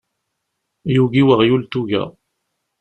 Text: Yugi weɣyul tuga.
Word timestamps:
Yugi 0.95 1.23
weɣyul 1.27 1.63
tuga. 1.71 2.03